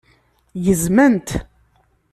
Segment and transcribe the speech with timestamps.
[0.65, 1.29] Gezmen-t.